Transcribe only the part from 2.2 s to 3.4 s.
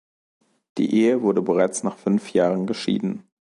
Jahren geschieden.